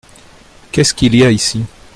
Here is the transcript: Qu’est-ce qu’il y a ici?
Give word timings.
Qu’est-ce 0.71 0.95
qu’il 0.95 1.13
y 1.13 1.23
a 1.23 1.29
ici? 1.29 1.63